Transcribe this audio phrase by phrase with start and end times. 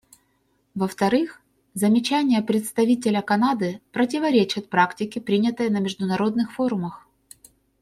[0.73, 1.39] Во-вторых,
[1.75, 7.07] замечания представителя Канады противоречат практике, принятой на международных форумах.